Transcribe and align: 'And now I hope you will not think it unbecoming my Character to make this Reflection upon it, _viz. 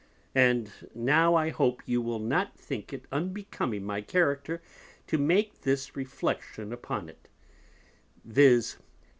'And 0.33 0.71
now 0.95 1.35
I 1.35 1.49
hope 1.49 1.83
you 1.85 2.01
will 2.01 2.17
not 2.17 2.57
think 2.57 2.91
it 2.91 3.05
unbecoming 3.11 3.83
my 3.85 4.01
Character 4.01 4.59
to 5.05 5.17
make 5.19 5.61
this 5.61 5.95
Reflection 5.95 6.73
upon 6.73 7.07
it, 7.07 7.27
_viz. 8.27 8.77